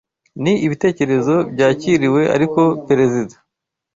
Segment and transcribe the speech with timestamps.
[0.43, 3.35] Ni ibitekerezo byakiriwe ariko Perezida